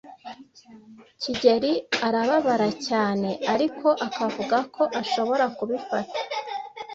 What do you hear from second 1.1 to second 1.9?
kigeli